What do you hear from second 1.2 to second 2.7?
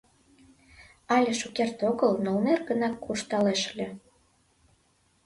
шукерте огыл нолнер